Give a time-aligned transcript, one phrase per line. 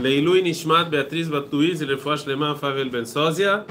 [0.00, 3.64] Leilui Nishmat Beatriz Batuiz Lefosh Lema Favel Ben Sósia.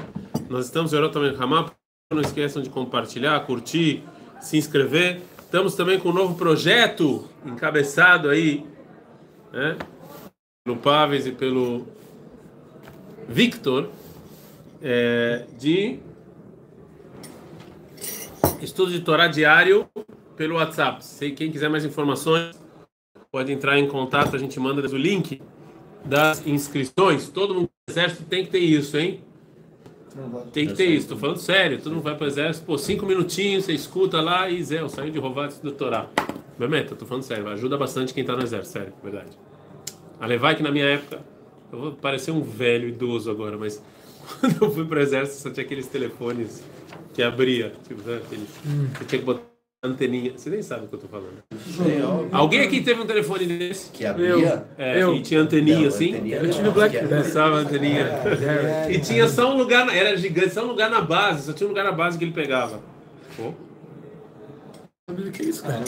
[0.50, 1.70] Nós estamos em Eurota Melhamá.
[2.12, 4.02] Não esqueçam de compartilhar, curtir,
[4.40, 5.22] se inscrever.
[5.38, 8.66] Estamos também com um novo projeto encabeçado aí,
[9.52, 9.76] né?
[10.64, 11.86] Pelo Paves e pelo
[13.28, 13.88] Victor,
[14.82, 16.00] é, de
[18.60, 19.88] estudo de Torá diário
[20.36, 21.04] pelo WhatsApp.
[21.04, 22.60] Se quem quiser mais informações,
[23.30, 25.40] pode entrar em contato, a gente manda o link
[26.06, 27.28] das inscrições.
[27.28, 29.20] Todo mundo do exército tem que ter isso, hein?
[30.52, 31.78] Tem que ter isso, tô falando sério.
[31.78, 34.88] Todo mundo vai para o exército, pô, cinco minutinhos, você escuta lá e Zé, eu
[34.88, 36.08] saio de Rovatos do Torá.
[36.58, 39.36] Meu meta, tô falando sério, ajuda bastante quem tá no exército, sério, verdade.
[40.18, 41.20] A levar que na minha época,
[41.70, 43.82] eu vou parecer um velho idoso agora, mas
[44.40, 46.64] quando eu fui para o exército só tinha aqueles telefones
[47.12, 48.88] que abria, tipo, sabe, aqueles, hum.
[48.98, 49.55] que tinha que botar
[49.86, 50.32] anteninha.
[50.36, 51.42] Você nem sabe o que eu tô falando.
[51.66, 53.90] Sim, Alguém aqui teve um telefone desse?
[53.90, 54.66] Que abria?
[54.76, 55.14] É, eu.
[55.14, 56.14] E tinha anteninha não, assim?
[56.14, 58.02] Anteninha, eu tive Black Passava anteninha.
[58.06, 61.52] É, é, e tinha só um lugar, era gigante, só um lugar na base, só
[61.52, 62.80] tinha um lugar na base que ele pegava.
[63.36, 63.52] Pô.
[65.32, 65.84] Que isso, cara?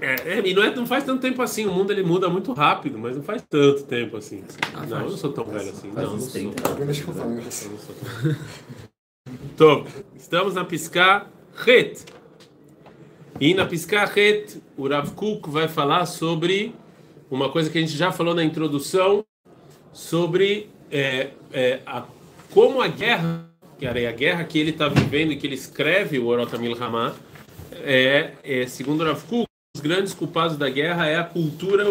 [0.00, 2.52] É, é, e não, é, não faz tanto tempo assim, o mundo ele muda muito
[2.52, 4.44] rápido, mas não faz tanto tempo assim.
[4.74, 5.88] Ah, não, faz, eu não sou tão velho assim.
[5.88, 6.42] Não, não sou.
[6.42, 7.94] Não, não sou.
[9.54, 12.04] Então, estamos na piscar ret.
[13.38, 16.74] E na Piscachet, o Rav Kuk vai falar sobre
[17.30, 19.22] uma coisa que a gente já falou na introdução,
[19.92, 22.04] sobre é, é, a,
[22.50, 26.18] como a guerra, que era a guerra que ele está vivendo e que ele escreve,
[26.18, 27.14] o Orotamil Milhamá,
[27.84, 31.84] é, é, segundo Rav Kuk, os grandes culpados da guerra é a cultura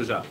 [0.00, 0.24] já,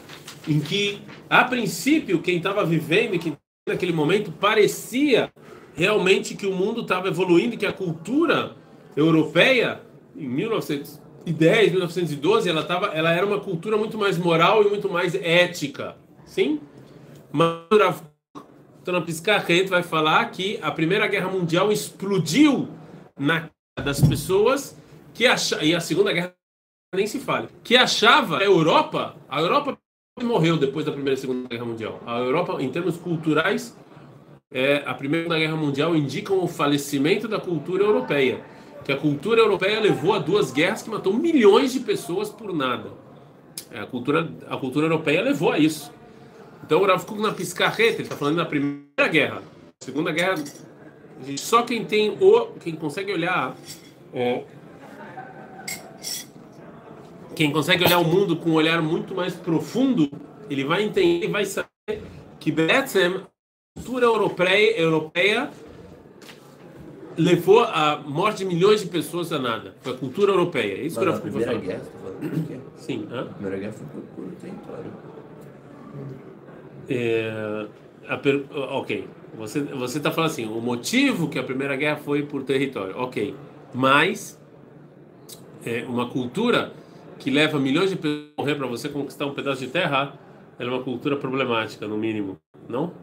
[0.48, 1.00] em que,
[1.30, 3.38] a princípio, quem estava vivendo e quem
[3.70, 5.32] naquele momento parecia
[5.76, 8.56] realmente que o mundo estava evoluindo, que a cultura
[8.98, 9.80] europeia,
[10.16, 15.14] em 1910, 1912, ela, tava, ela era uma cultura muito mais moral e muito mais
[15.14, 15.96] ética.
[16.26, 16.60] Sim?
[17.32, 17.62] Mas
[18.88, 22.68] na Piscarreta vai falar que a Primeira Guerra Mundial explodiu
[23.18, 23.50] na
[23.84, 24.76] das pessoas
[25.14, 26.34] que achavam, e a Segunda Guerra
[26.96, 29.78] nem se fala, que achava a Europa, a Europa
[30.24, 32.02] morreu depois da Primeira e Segunda Guerra Mundial.
[32.08, 33.78] A Europa, em termos culturais,
[34.52, 38.44] é, a Primeira Guerra Mundial indicam o falecimento da cultura europeia
[38.88, 42.90] que a cultura europeia levou a duas guerras que matou milhões de pessoas por nada.
[43.70, 45.92] É, a cultura, a cultura europeia levou a isso.
[46.64, 49.44] Então o Rav Kuk na Piscarreta, ele está falando da Primeira Guerra.
[49.84, 50.36] Segunda Guerra,
[51.38, 53.58] só quem tem o, quem consegue olhar,
[54.14, 54.44] é,
[57.36, 60.10] quem consegue olhar o mundo com um olhar muito mais profundo,
[60.50, 61.68] ele vai entender e vai saber
[62.40, 63.28] que a
[63.76, 65.52] cultura europeia, europeia
[67.18, 69.76] levou a morte de milhões de pessoas a nada.
[69.82, 70.82] Foi a cultura europeia.
[70.82, 72.58] É isso Mas que eu Primeira guerra, você tá falando quê?
[72.76, 73.08] Sim.
[73.12, 73.22] Hã?
[73.22, 74.92] A primeira guerra foi por, por território.
[76.90, 77.68] É,
[78.22, 79.08] per, ok.
[79.38, 82.96] Você você está falando assim, o motivo que a primeira guerra foi por território.
[82.98, 83.36] Ok.
[83.74, 84.40] Mas
[85.66, 86.72] é, uma cultura
[87.20, 90.14] que leva milhões de pessoas a morrer para você conquistar um pedaço de terra,
[90.60, 92.38] ela é uma cultura problemática, no mínimo.
[92.70, 92.94] Não?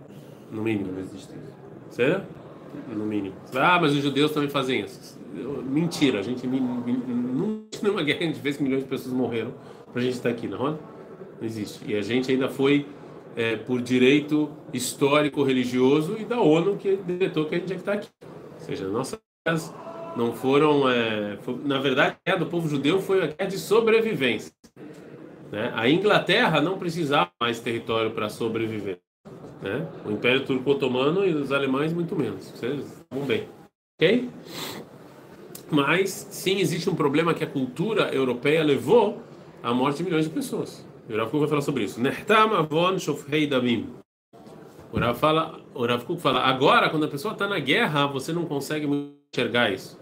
[0.50, 0.92] No mínimo.
[0.92, 1.54] Não existe isso.
[1.90, 2.43] Certo?
[2.88, 3.34] No mínimo.
[3.54, 5.18] Ah, mas os judeus também fazem isso.
[5.64, 9.52] Mentira, a gente nenhuma guerra a gente que milhões de pessoas morreram
[9.92, 10.70] para a gente estar aqui, não é?
[10.70, 11.80] Não existe.
[11.86, 12.86] E a gente ainda foi
[13.36, 17.82] é, por direito histórico religioso e da ONU que decretou que a gente tinha que
[17.82, 18.08] estar aqui.
[18.22, 19.20] Ou seja, nossas
[20.16, 23.58] não foram, é, foi, na verdade, a guerra do povo judeu foi a guerra de
[23.58, 24.52] sobrevivência.
[25.50, 25.72] Né?
[25.74, 28.98] A Inglaterra não precisava mais território para sobreviver.
[29.64, 29.88] Né?
[30.04, 32.50] O Império Turco Otomano e os alemães muito menos.
[32.50, 33.48] Vocês vão bem.
[33.96, 34.28] Ok?
[35.70, 39.22] Mas sim existe um problema que a cultura europeia levou
[39.62, 40.86] à morte de milhões de pessoas.
[41.08, 41.98] O Rav Kuk vai falar sobre isso.
[41.98, 43.88] Nehtam avon shofrei damim.
[44.92, 48.34] O Rav, fala, o Rav Kuk fala, agora quando a pessoa está na guerra, você
[48.34, 48.86] não consegue
[49.32, 49.98] enxergar isso.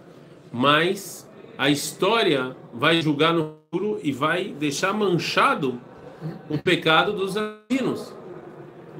[0.52, 5.80] Mas a história vai julgar no futuro e vai deixar manchado
[6.50, 8.21] o pecado dos assassinos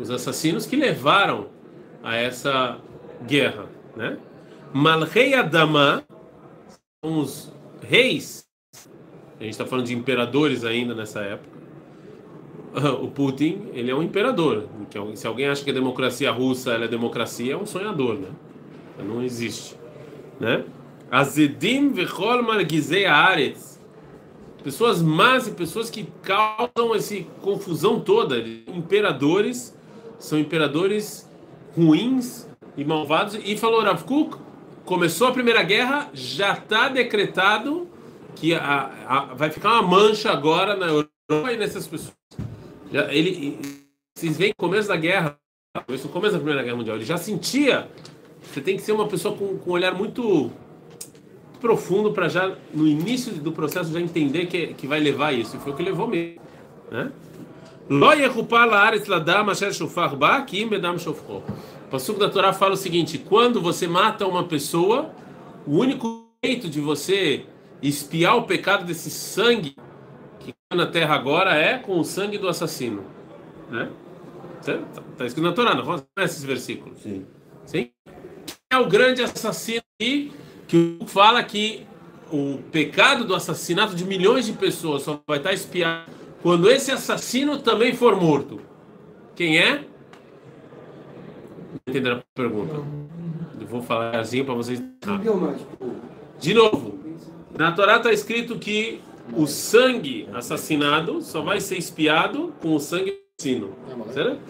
[0.03, 1.47] os assassinos que levaram
[2.03, 2.79] a essa
[3.27, 3.67] guerra,
[3.97, 4.19] né?
[4.73, 6.03] Malrei Adama
[7.05, 7.53] os
[7.87, 8.47] reis.
[9.39, 11.53] A gente está falando de imperadores ainda nessa época.
[13.03, 14.67] O Putin, ele é um imperador.
[15.15, 18.29] Se alguém acha que a democracia russa é democracia, é um sonhador, né?
[18.99, 19.77] Não existe,
[20.41, 20.65] né?
[21.11, 23.79] Azedim vechol margizei aretz.
[24.65, 28.39] Pessoas más e pessoas que causam essa confusão toda.
[28.69, 29.77] Imperadores
[30.23, 31.29] são imperadores
[31.77, 32.47] ruins
[32.77, 33.39] e malvados.
[33.45, 34.39] E falou Rav Kuk,
[34.85, 37.89] começou a Primeira Guerra, já está decretado
[38.37, 42.17] que a, a, vai ficar uma mancha agora na Europa e nessas pessoas.
[42.93, 43.59] Já, ele,
[44.17, 45.37] vocês veem no começo da guerra,
[45.75, 47.89] no começo da Primeira Guerra Mundial, ele já sentia.
[48.43, 50.53] Você tem que ser uma pessoa com, com um olhar muito
[51.61, 55.57] profundo para já, no início do processo, já entender que, que vai levar isso.
[55.57, 56.41] E foi o que levou mesmo.
[56.91, 57.11] Né?
[61.87, 65.11] O Passuco da Torá fala o seguinte: quando você mata uma pessoa,
[65.67, 67.45] o único jeito de você
[67.83, 69.77] espiar o pecado desse sangue
[70.41, 73.05] que na terra agora é com o sangue do assassino.
[73.71, 73.91] Né?
[74.61, 74.79] Está
[75.19, 76.95] tá escrito na Torá, não conhece esse versículo.
[76.97, 77.27] Sim.
[77.67, 77.91] Sim?
[78.71, 79.83] É o grande assassino
[80.67, 81.87] que fala que
[82.31, 87.59] o pecado do assassinato de milhões de pessoas só vai estar espiado quando esse assassino
[87.59, 88.61] também for morto.
[89.35, 89.85] Quem é?
[91.87, 92.75] Entenderam a pergunta?
[93.61, 94.83] Eu vou falar assim para vocês.
[96.39, 96.99] De novo,
[97.57, 99.01] na Torá está escrito que
[99.33, 103.75] o sangue assassinado só vai ser espiado com o sangue assassino.
[104.13, 104.41] Certo?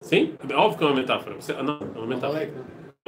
[0.00, 0.34] Sim?
[0.48, 1.36] É óbvio que é uma metáfora.
[1.62, 2.52] Não, é uma metáfora.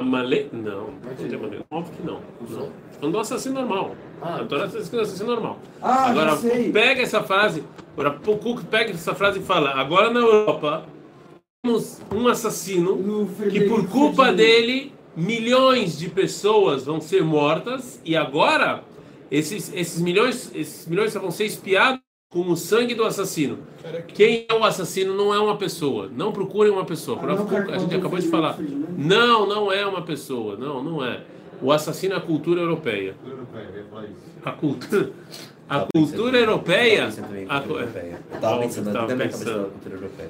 [0.01, 0.49] Amale...
[0.51, 2.19] Não, não óbvio que não.
[2.49, 2.69] não.
[2.99, 3.95] Falando do assassino normal.
[4.21, 5.59] Ah, a Torá está escrito assassino normal.
[5.81, 6.37] Ah, agora,
[6.71, 7.63] pega essa frase,
[7.93, 10.85] agora Pukuk pega essa frase e fala: agora na Europa
[11.63, 18.15] temos um assassino No que por culpa dele milhões de pessoas vão ser mortas e
[18.15, 18.83] agora
[19.29, 22.00] esses, esses milhões esses milhões vão ser espiados
[22.31, 23.59] com o sangue do assassino.
[24.07, 26.09] Quem é o assassino não é uma pessoa.
[26.15, 27.19] Não procurem uma pessoa.
[27.21, 28.53] Ah, não, cara, a gente acabou de falar.
[28.53, 28.87] Ferdinand.
[28.97, 30.55] Não, não é uma pessoa.
[30.55, 31.19] Não, não é.
[31.61, 33.15] O assassino é a cultura europeia.
[34.45, 35.11] A cultura,
[35.69, 37.09] a cultura europeia.
[37.49, 37.91] a cultura cu-
[39.91, 40.29] europeia.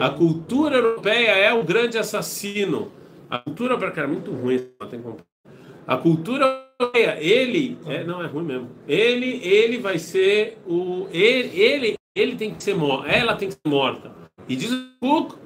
[0.00, 2.92] A cultura europeia é o grande assassino.
[3.28, 5.16] A cultura para cara é muito ruim, não tem como.
[5.86, 6.67] A cultura
[7.20, 8.68] ele é, não é ruim mesmo.
[8.86, 13.08] Ele, ele vai ser o ele, ele, ele tem que ser morto.
[13.08, 14.12] Ela tem que ser morta.
[14.48, 15.36] E diz o Cook,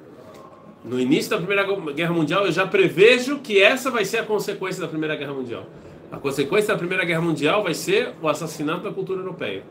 [0.85, 4.81] no início da Primeira Guerra Mundial, eu já prevejo que essa vai ser a consequência
[4.81, 5.65] da Primeira Guerra Mundial.
[6.11, 9.63] A consequência da Primeira Guerra Mundial vai ser o assassinato da cultura europeia.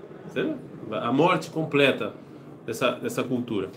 [0.91, 2.12] A morte completa
[2.67, 3.70] dessa, dessa cultura.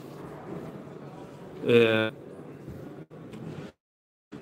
[1.67, 2.11] É...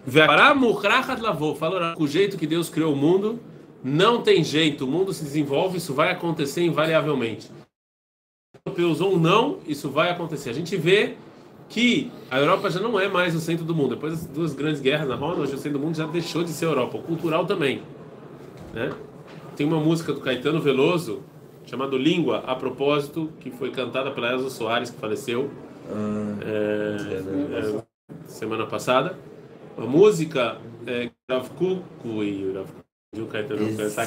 [0.05, 1.55] Verá murrachat lavou.
[1.55, 3.39] Fala o jeito que Deus criou o mundo,
[3.83, 4.85] não tem jeito.
[4.85, 7.49] O mundo se desenvolve, isso vai acontecer invariavelmente.
[8.65, 10.49] Europeus ou não, isso vai acontecer.
[10.49, 11.15] A gente vê
[11.69, 13.95] que a Europa já não é mais o centro do mundo.
[13.95, 16.51] Depois das duas grandes guerras na Roma, hoje o centro do mundo já deixou de
[16.51, 16.97] ser Europa.
[16.97, 17.81] O cultural também.
[18.73, 18.91] Né?
[19.55, 21.21] Tem uma música do Caetano Veloso
[21.65, 25.49] chamada Língua, a propósito, que foi cantada pela Elza Soares, que faleceu
[25.89, 27.83] Ah, é, é,
[28.27, 29.17] semana passada.
[29.77, 31.47] A música é Rav
[32.23, 33.99] e o Rav Caetano Veloso.
[33.99, 34.05] A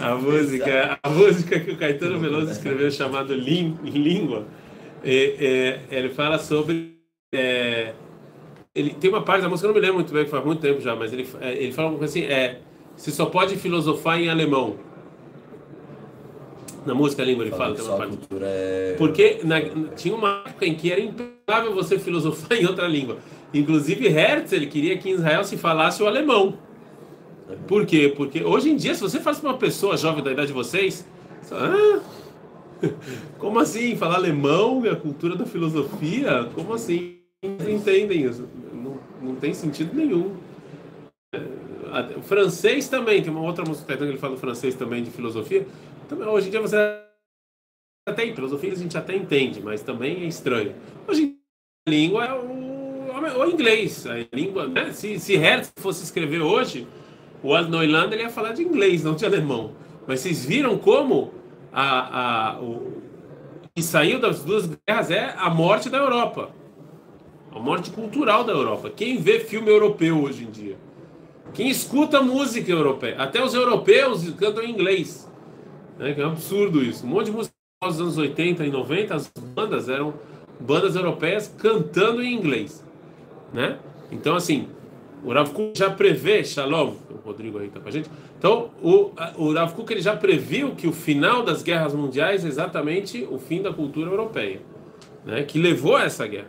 [0.04, 4.44] A música, a música que o Caetano Veloso escreveu chamada Lim- Língua,
[5.04, 6.94] é, é, ele fala sobre
[7.32, 7.92] é,
[8.74, 10.60] ele tem uma parte da música, eu não me lembro muito bem, que faz muito
[10.60, 12.60] tempo já, mas ele, é, ele fala uma coisa assim, é,
[12.96, 14.76] se só pode filosofar em alemão.
[16.86, 18.18] Na música língua ele fala, tem só uma a parte.
[18.42, 18.94] é...
[18.98, 19.60] Porque na-
[19.96, 23.16] tinha uma época em que era impensável você filosofar em outra língua.
[23.54, 26.58] Inclusive Herzl queria que em Israel se falasse o alemão.
[27.68, 28.12] Por quê?
[28.14, 31.06] Porque hoje em dia, se você faz para uma pessoa jovem da idade de vocês,
[31.52, 32.00] ah,
[33.38, 33.96] como assim?
[33.96, 36.50] Falar alemão, a cultura da filosofia?
[36.54, 37.18] Como assim?
[37.42, 38.48] Não entendem isso.
[38.72, 40.34] Não, não tem sentido nenhum.
[41.34, 45.66] É, O francês também, tem uma outra música que ele fala francês também de filosofia.
[46.08, 46.76] Também, hoje em dia você
[48.06, 50.74] até filosofia a gente até entende, mas também é estranho.
[51.06, 51.36] Hoje em dia,
[51.86, 52.63] a língua é o,
[53.32, 54.06] o inglês.
[54.06, 54.92] A língua, né?
[54.92, 56.86] Se, se Hertz fosse escrever hoje,
[57.42, 59.72] o Neuland ele ia falar de inglês, não de alemão.
[60.06, 61.32] Mas vocês viram como
[61.72, 63.02] a, a, o
[63.74, 66.50] que saiu das duas guerras é a morte da Europa.
[67.50, 68.90] A morte cultural da Europa.
[68.90, 70.76] Quem vê filme europeu hoje em dia?
[71.52, 73.16] Quem escuta música europeia?
[73.18, 75.30] Até os europeus cantam em inglês.
[75.98, 76.12] Né?
[76.12, 77.06] Que é um absurdo isso.
[77.06, 80.14] Um monte de música dos anos 80 e 90, as bandas eram
[80.58, 82.84] bandas europeias cantando em inglês.
[83.54, 83.78] Né?
[84.10, 84.68] Então, assim,
[85.22, 88.10] o Rav Kuk já prevê, Shalom, o Rodrigo aí tá com a gente.
[88.36, 92.48] Então, o, o Rav Kuk ele já previu que o final das guerras mundiais é
[92.48, 94.60] exatamente o fim da cultura europeia,
[95.24, 95.44] né?
[95.44, 96.48] que levou a essa guerra.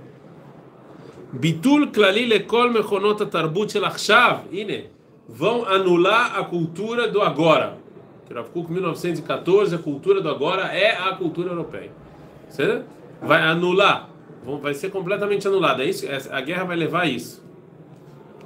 [1.32, 4.44] Bitul klali lekol mechonot atarbut shel achshav.
[4.52, 4.90] Ine,
[5.28, 7.78] vão anular a cultura do agora.
[8.34, 11.92] Rav Kuk, 1914, a cultura do agora é a cultura europeia.
[12.50, 12.86] Certo?
[13.22, 14.10] Vai anular.
[14.62, 15.84] Vai ser completamente anulada.
[15.84, 17.44] É isso, a guerra vai levar a isso.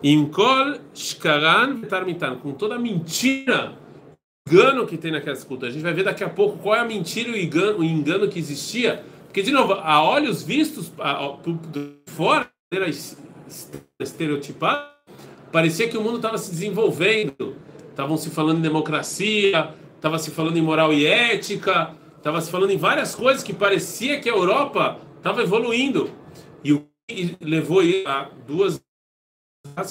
[0.01, 2.35] Imkol shkaran tarmitan.
[2.37, 3.77] Com toda a mentira
[4.49, 5.73] engano que tem naquelas culturas.
[5.73, 7.83] A gente vai ver daqui a pouco qual é a mentira e o engano, o
[7.83, 9.03] engano que existia.
[9.25, 11.37] Porque, de novo, a olhos vistos, a, a,
[12.07, 12.89] fora, era
[13.99, 14.81] estereotipado,
[15.51, 17.55] parecia que o mundo estava se desenvolvendo.
[17.89, 22.71] Estavam se falando em democracia, estava se falando em moral e ética, estava se falando
[22.71, 26.09] em várias coisas que parecia que a Europa estava evoluindo.
[26.63, 28.81] E o que levou a duas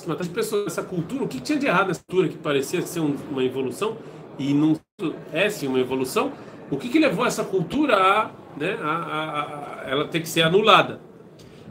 [0.07, 3.45] mataram pessoas, essa cultura, o que tinha de errado nessa cultura que parecia ser uma
[3.45, 3.97] evolução
[4.39, 4.79] e não
[5.33, 6.33] é sim uma evolução?
[6.71, 10.43] O que, que levou essa cultura a, né, a, a, a ela ter que ser
[10.43, 11.01] anulada?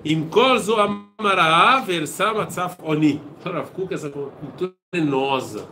[0.03, 3.21] Imkorzo amara'a versamatzaf oni.
[3.91, 5.67] essa cultura venenosa.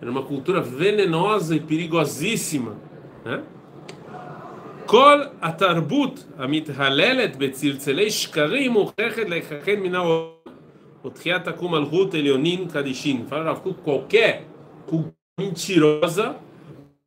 [0.00, 2.76] Era uma cultura venenosa e perigosíssima.
[3.24, 3.42] Né?
[4.89, 10.35] כל התרבות המתהללת בצלצלי שקרים מוכרחת להיכחד מן העולם
[11.05, 13.25] ותחיית תקום מלכות עליונין קדישין.
[13.29, 14.43] Fala Rav qualquer
[14.87, 16.35] cultura mentirosa,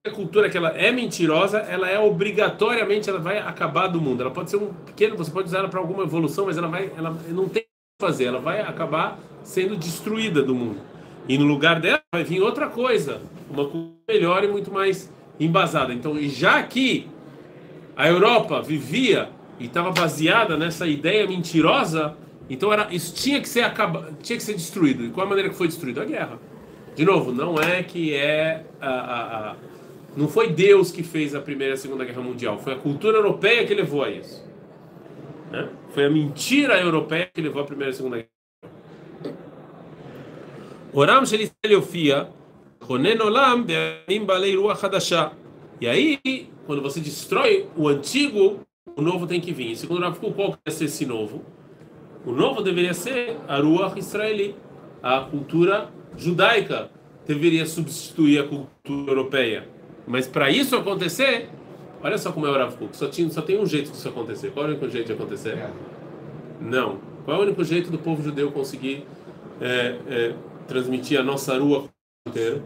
[0.05, 4.23] qualquer cultura que ela é mentirosa, ela é obrigatoriamente, ela vai acabar do mundo.
[4.23, 6.91] Ela pode ser um pequeno, você pode usar ela para alguma evolução, mas ela vai,
[6.97, 10.81] ela não tem o que fazer, ela vai acabar sendo destruída do mundo.
[11.29, 15.93] E no lugar dela vai vir outra coisa, uma cultura melhor e muito mais embasada.
[15.93, 17.09] Então, já que
[17.96, 22.16] a Europa vivia e estava baseada nessa ideia mentirosa,
[22.50, 25.06] então era, isso tinha que ser acaba, tinha que ser destruído.
[25.06, 26.02] E qual a maneira que foi destruído?
[26.02, 26.40] A guerra.
[26.96, 29.56] De novo, não é que é a, a, a,
[30.16, 33.18] não foi Deus que fez a primeira e a segunda guerra mundial, foi a cultura
[33.18, 34.44] europeia que levou a isso.
[35.52, 35.70] Né?
[35.94, 38.30] Foi a mentira europeia que levou a primeira e a segunda guerra.
[40.94, 41.24] Oram
[42.84, 43.66] Ronen Olam,
[44.26, 45.32] Balei Ruach Hadashah.
[45.80, 48.62] E aí, quando você destrói o antigo,
[48.96, 49.72] o novo tem que vir.
[49.72, 51.44] E segundo Rav qual vai ser esse novo?
[52.26, 54.56] O novo deveria ser a Ruach Israeli,
[55.02, 56.90] a cultura judaica
[57.26, 59.68] deveria substituir a cultura europeia.
[60.08, 61.50] Mas para isso acontecer,
[62.02, 64.52] olha só como é o Rav Kuk, só, tinha, só tem um jeito disso acontecer.
[64.52, 65.70] Qual é o único jeito de acontecer?
[66.60, 67.00] Não.
[67.26, 69.06] Qual é o único jeito do povo judeu conseguir
[69.62, 70.36] é, é,
[70.68, 71.90] transmitir a nossa rua
[72.28, 72.62] inteira?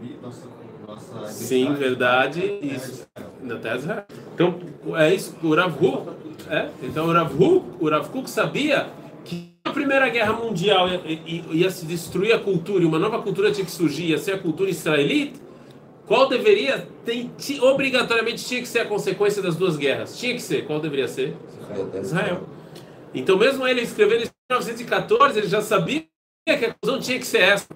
[1.26, 2.42] Sim, verdade.
[2.62, 3.06] Isso.
[3.42, 4.58] Na Terra Então,
[4.96, 5.36] é isso.
[5.42, 6.10] O Rav Huk,
[6.50, 6.68] é?
[6.82, 8.88] Então, o Rav Huk, o Rav sabia
[9.24, 13.22] que a Primeira Guerra Mundial ia, ia, ia, se destruir a cultura e uma nova
[13.22, 15.38] cultura tinha que surgir, ia ser a cultura israelita,
[16.08, 17.30] qual deveria, tem,
[17.60, 20.18] obrigatoriamente tinha que ser a consequência das duas guerras?
[20.18, 20.64] Tinha que ser.
[20.66, 21.36] Qual deveria ser?
[22.00, 22.48] Israel.
[23.14, 26.06] Então, mesmo ele escrevendo em 1914, ele já sabia
[26.46, 27.66] que a conclusão tinha que ser essa.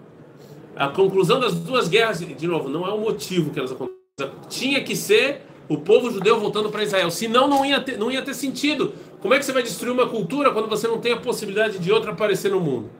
[0.75, 4.49] A conclusão das duas guerras, de novo, não é o motivo que elas aconteceram.
[4.49, 5.43] Tinha que ser
[5.73, 7.11] o povo judeu voltando para Israel.
[7.11, 8.93] Senão, não ia, ter, não ia ter sentido.
[9.21, 11.93] Como é que você vai destruir uma cultura quando você não tem a possibilidade de
[11.93, 12.91] outra aparecer no mundo?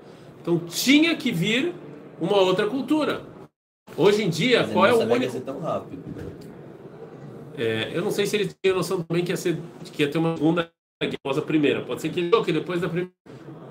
[0.41, 1.75] Então, tinha que vir
[2.21, 3.23] uma outra cultura.
[3.97, 5.41] Hoje em dia, Mas qual é o único.
[5.41, 6.03] tão rápido.
[7.59, 9.59] É, eu não sei se ele tinha noção também que ia, ser,
[9.93, 10.71] que ia ter uma segunda
[11.03, 11.83] após a primeira.
[11.83, 13.13] Pode ser que que depois da primeira.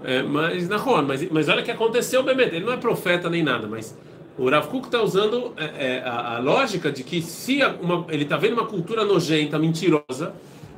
[0.04, 2.56] É, mas na Roma, mas, mas olha o que aconteceu, Bemet.
[2.56, 3.98] Ele não é profeta nem nada, mas
[4.38, 8.24] o Rav Kuk está usando é, é, a, a, lógica de que se uma, ele
[8.24, 10.34] está vendo uma cultura nojenta, mentirosa,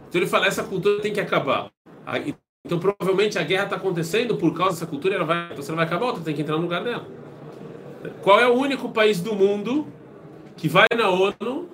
[0.10, 1.70] então ele fala essa cultura tem que acabar.
[2.06, 5.72] Aí, então provavelmente a guerra está acontecendo por causa dessa cultura, ela vai, então, você
[5.72, 7.06] vai acabar, outra tem que entrar no lugar dela.
[8.22, 9.88] Qual é o único país do mundo
[10.58, 11.70] que vai na ONU,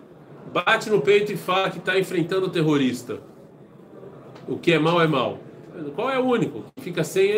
[0.53, 3.19] bate no peito e fala que está enfrentando o terrorista?
[4.47, 5.39] O que é mal é mal.
[5.95, 6.65] Qual é o único?
[6.81, 7.31] Fica sem,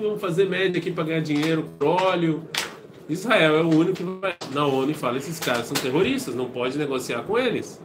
[0.00, 2.42] vamos fazer média aqui para ganhar dinheiro, óleo.
[3.08, 6.48] Israel é o único que vai na ONU e fala: esses caras são terroristas, não
[6.48, 7.80] pode negociar com eles.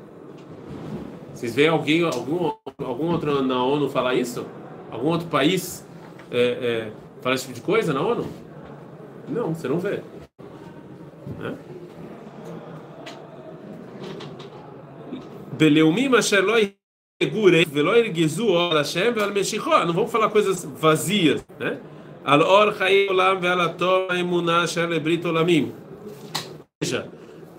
[1.34, 4.46] Vocês veem alguém, algum, algum outro na ONU falar isso?
[4.92, 5.86] Algum outro país
[6.32, 8.28] é, é, falar esse tipo de coisa na ONU?
[9.28, 10.02] Não, você não vê.
[11.38, 11.56] Né?
[19.86, 21.80] Não vamos falar coisas vazias, né?
[22.30, 22.76] Al or
[23.10, 23.42] olam
[25.26, 25.74] olamim.
[26.80, 27.10] Veja,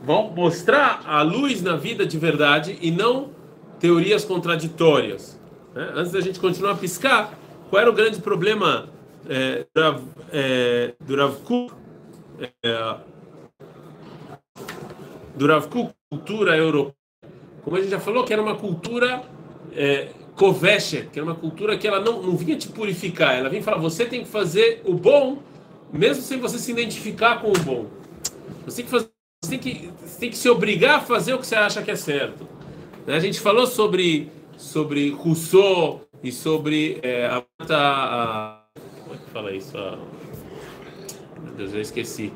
[0.00, 3.30] vão mostrar a luz na vida de verdade e não
[3.80, 5.40] teorias contraditórias.
[5.74, 5.90] Né?
[5.96, 7.36] Antes da gente continuar a piscar,
[7.68, 8.88] qual era o grande problema
[9.28, 9.66] é,
[11.04, 11.74] do Rav Kuk?
[12.62, 12.96] É,
[15.34, 16.94] do Rav Kuk, cultura europeia.
[17.64, 19.20] Como a gente já falou, que era uma cultura
[19.72, 20.10] é,
[21.12, 24.06] que era uma cultura que ela não, não vinha te purificar, ela vinha falar: você
[24.06, 25.42] tem que fazer o bom,
[25.92, 27.86] mesmo sem você se identificar com o bom.
[28.64, 29.10] Você tem que, fazer,
[29.44, 31.90] você tem que, você tem que se obrigar a fazer o que você acha que
[31.90, 32.48] é certo.
[33.06, 33.16] Né?
[33.16, 38.62] A gente falou sobre, sobre Rousseau e sobre é, a, a.
[39.02, 39.76] Como é que fala isso?
[39.76, 39.98] A,
[41.42, 42.32] meu Deus, eu esqueci.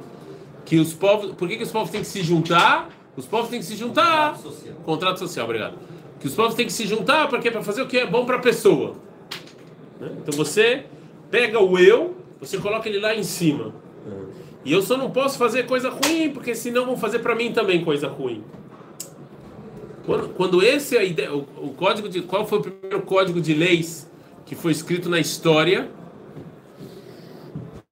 [0.67, 1.35] Que os povos.
[1.35, 2.91] Por que, que os povos têm que se juntar?
[3.17, 4.37] os povos têm que se juntar.
[4.37, 4.75] social.
[4.85, 5.79] Contrato social, obrigado.
[6.25, 7.51] Que os povos têm que se juntar para quê?
[7.51, 8.95] Para fazer o que é bom para a pessoa.
[10.01, 10.11] Né?
[10.23, 10.87] Então você
[11.31, 13.75] pega o eu, você coloca ele lá em cima.
[14.65, 17.85] E eu só não posso fazer coisa ruim, porque senão vão fazer para mim também
[17.85, 18.43] coisa ruim.
[20.07, 23.39] Quando, quando esse é a ideia, o, o código de qual foi o primeiro código
[23.39, 24.11] de leis
[24.47, 25.91] que foi escrito na história?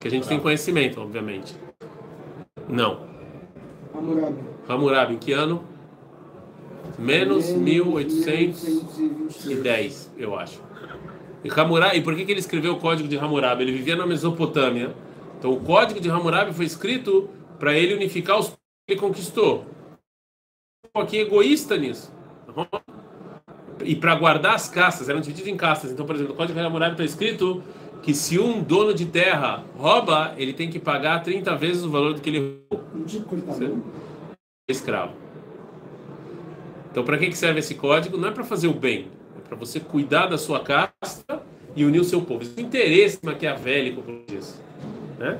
[0.00, 1.54] Que a gente tem conhecimento, obviamente.
[2.66, 2.98] Não.
[3.94, 4.38] Hammurabi.
[4.66, 5.70] Hammurabi, em que ano?
[6.98, 10.60] Menos 1810, eu acho.
[11.44, 13.64] E Hammurabi, e por que, que ele escreveu o código de Hammurabi?
[13.64, 14.94] Ele vivia na Mesopotâmia.
[15.38, 18.56] Então o código de Hammurabi foi escrito para ele unificar os que
[18.88, 19.66] ele conquistou.
[20.92, 22.12] Pouquinho egoísta nisso.
[23.84, 25.90] E para guardar as castas, eram divididos em castas.
[25.90, 27.62] Então, por exemplo, no código de Hammurabi está escrito
[28.02, 32.14] que se um dono de terra rouba, ele tem que pagar 30 vezes o valor
[32.14, 33.82] do que ele roubou mão?
[34.68, 35.21] escravo.
[36.92, 38.18] Então, para que que serve esse código?
[38.18, 41.42] Não é para fazer o bem, é para você cuidar da sua casta
[41.74, 42.42] e unir o seu povo.
[42.42, 44.62] Isso é um interesse maquiavélico por isso.
[45.18, 45.38] Né?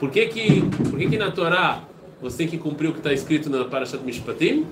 [0.00, 1.84] Por que que, por que que na Torá
[2.18, 4.66] você tem que cumprir o que está escrito na Parashat Mishpatim?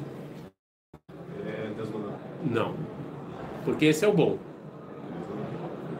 [2.50, 2.74] Não.
[3.66, 4.38] Porque esse é o bom.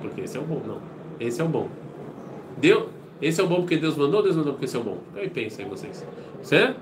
[0.01, 0.81] Porque esse é o bom, não.
[1.21, 1.69] Esse é o bom.
[2.57, 2.89] Deu?
[3.21, 4.99] Esse é o bom porque Deus mandou, Deus mandou porque esse é o bom.
[5.15, 6.07] Aí pensa aí vocês.
[6.43, 6.81] Certo?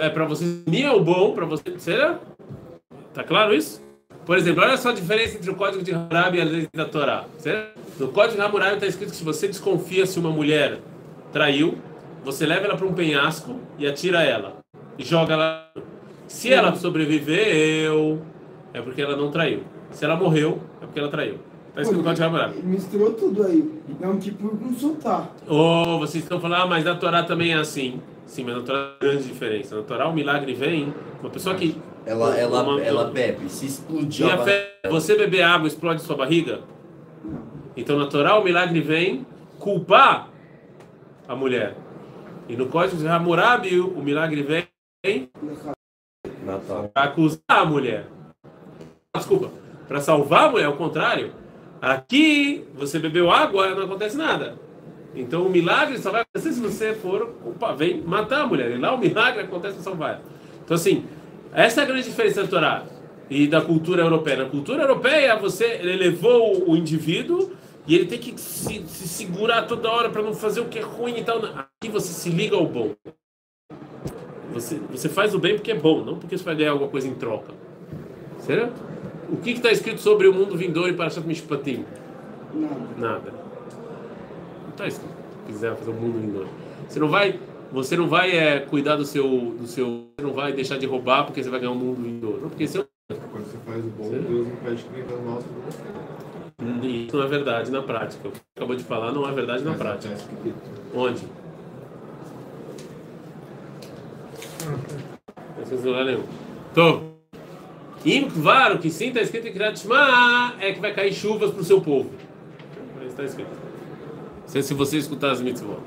[0.00, 1.78] É para vocês unir o bom, para você.
[1.78, 2.20] Será?
[3.14, 3.80] Tá claro isso?
[4.26, 6.84] Por exemplo, olha só a diferença entre o código de Hammurabi e a lei da
[6.84, 7.24] Torá.
[7.38, 7.78] Certo?
[7.98, 10.80] No código de Hammurabi está escrito que se você desconfia se uma mulher
[11.32, 11.78] traiu,
[12.24, 14.56] você leva ela para um penhasco e atira ela.
[14.98, 15.72] E joga ela.
[16.26, 18.20] Se ela sobreviveu,
[18.72, 19.62] é porque ela não traiu.
[19.92, 21.38] Se ela morreu, é porque ela traiu.
[21.68, 22.62] Está escrito no código de Hammurabi.
[22.62, 23.80] Misturou tudo aí.
[24.00, 25.32] É um tipo soltar.
[25.46, 28.00] Ou vocês estão falando, ah, mas na Torá também é assim.
[28.26, 29.76] Sim, mas na Torá tem grande diferença.
[29.76, 31.76] Na Torá o milagre vem, uma pessoa que.
[32.06, 34.26] Ela, ela, uma- ela bebe, se explodir.
[34.26, 36.60] Minha fé, você beber água explode sua barriga?
[37.76, 39.26] Então na Torá o milagre vem
[39.58, 40.28] culpar
[41.26, 41.74] a mulher.
[42.48, 45.30] E no código de Hammurabi o milagre vem
[46.92, 48.06] para acusar a mulher.
[49.16, 49.50] Desculpa,
[49.88, 51.32] para salvar a mulher, ao contrário.
[51.80, 54.56] Aqui você bebeu água, não acontece nada.
[55.14, 58.70] Então o milagre só vai acontecer se você for opa, vem matar a mulher.
[58.72, 60.10] E lá o milagre acontece para salvar.
[60.14, 60.22] ela.
[60.64, 61.04] Então assim,
[61.54, 62.84] essa é a grande diferença da Torá
[63.30, 64.38] e da cultura europeia.
[64.38, 67.52] Na cultura europeia você elevou o indivíduo
[67.86, 70.82] e ele tem que se, se segurar toda hora para não fazer o que é
[70.82, 71.38] ruim e tal.
[71.44, 72.92] Aqui você se liga ao bom.
[74.52, 77.08] Você, você faz o bem porque é bom, não porque você vai ganhar alguma coisa
[77.08, 77.52] em troca.
[78.38, 78.82] Certo?
[79.28, 81.84] O que está escrito sobre o mundo vindouro e Parashat Mishpatim?
[82.52, 82.76] Nada.
[82.98, 83.32] Nada.
[84.62, 85.14] Não está escrito.
[85.46, 86.48] Se quiser fazer o mundo vindouro.
[86.88, 87.38] Você não vai,
[87.74, 91.24] você não vai é, cuidar do seu, do seu, você não vai deixar de roubar
[91.24, 92.42] porque você vai ganhar um mundo vindouro.
[92.42, 94.22] Não, porque isso, Quando você faz o bom, Sim.
[94.22, 95.60] Deus não pede que ninguém faz mal sobre
[96.80, 96.88] você.
[96.88, 98.28] isso não é verdade na prática.
[98.28, 100.14] O que acabou de falar não é verdade na Mas prática.
[100.14, 100.54] escrito.
[100.94, 101.22] Onde?
[105.58, 106.22] Não se lugar nenhum.
[106.74, 107.00] Tô.
[108.04, 111.50] Im Kvar, o que sim está escrito em Kriyat Shema é que vai cair chuvas
[111.50, 112.10] para o seu povo.
[113.06, 113.48] Está escrito.
[113.50, 115.78] Não sei se você escutar as mitzvot.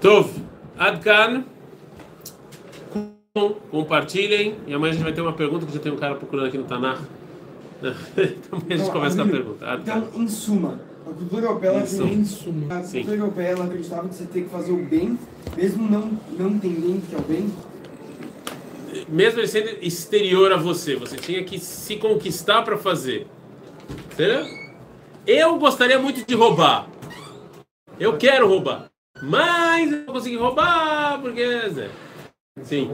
[0.00, 0.41] Tov.
[0.86, 1.44] Adkan.
[3.70, 4.56] Compartilhem.
[4.66, 6.58] E amanhã a gente vai ter uma pergunta que já tem um cara procurando aqui
[6.58, 7.00] no Tanakh.
[7.80, 7.92] Então
[8.52, 9.66] amanhã a gente Então, começa com a pergunta.
[9.70, 9.98] Adkan.
[9.98, 12.74] Então, em suma, a cultura europeia, ela Em suma.
[12.74, 12.98] a Sim.
[12.98, 15.18] cultura europeia ela acreditava que você tem que fazer o bem,
[15.56, 17.52] mesmo não, não entendendo que é o bem.
[19.08, 23.26] mesmo ele sendo exterior a você, você tinha que se conquistar para fazer.
[24.12, 24.44] Entendeu?
[25.26, 26.86] Eu gostaria muito de roubar.
[27.98, 28.91] Eu quero roubar.
[29.20, 31.44] Mas eu não consegui roubar, porque.
[31.44, 31.90] Né?
[32.62, 32.90] Sim.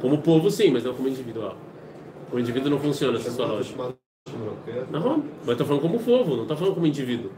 [0.00, 1.56] Como povo, sim, mas não como individual.
[2.32, 3.94] O indivíduo não funciona essa sua lógica.
[4.90, 7.30] Não, mas estou falando como povo, não tá falando como indivíduo.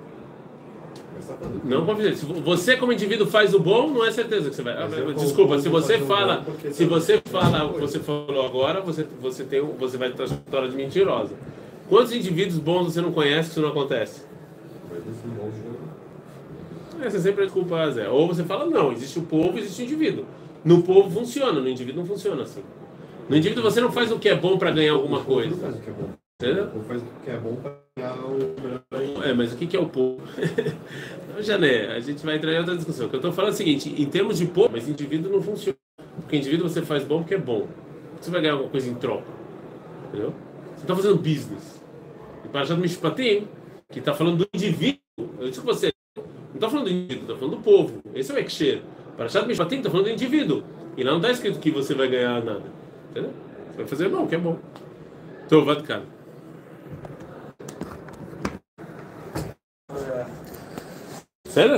[1.65, 2.17] Não pode dizer.
[2.17, 4.75] Se você como indivíduo faz o bom, não é certeza que você vai.
[4.75, 9.97] Ah, desculpa, se você fala, se você fala, você falou agora, você você tem, você
[9.97, 11.35] vai ter uma história de mentirosa.
[11.89, 14.23] Quantos indivíduos bons você não conhece que isso não acontece?
[14.91, 15.95] Monstro-
[17.03, 18.09] É, você sempre culpa Zé.
[18.09, 20.25] Ou você fala não, existe o povo, existe o indivíduo.
[20.65, 22.63] No povo funciona, no indivíduo não funciona assim.
[23.29, 25.57] No indivíduo você não faz o que é bom para ganhar alguma povo não coisa.
[25.63, 26.09] faz o que é bom.
[26.41, 26.65] Entendeu?
[26.65, 29.81] O povo faz o que é bom para ganhar o É, mas o que é
[29.81, 30.21] o povo?
[31.35, 33.07] Não, Jané, a gente vai entrar em outra discussão.
[33.07, 35.43] O que eu estou falando é o seguinte: em termos de povo, mas indivíduo não
[35.43, 35.77] funciona.
[36.21, 37.67] Porque indivíduo você faz bom porque é bom.
[38.21, 39.25] Você vai ganhar alguma coisa em troca.
[40.09, 40.33] Entendeu?
[40.85, 41.83] Está fazendo business.
[42.45, 43.49] E para do Mishpatim,
[43.91, 45.01] que está falando do indivíduo,
[45.39, 45.91] eu disse que você.
[46.15, 48.03] Não está falando do indivíduo, está falando do povo.
[48.15, 48.83] Esse é o Ekshir.
[49.17, 50.63] Parashat Mishpatim está falando do indivíduo.
[50.95, 52.65] E lá não está escrito que você vai ganhar nada.
[53.11, 53.33] Entendeu?
[53.71, 54.59] Você vai fazer bom, que é bom.
[55.47, 56.03] Então, vai cá.
[61.47, 61.75] Sério?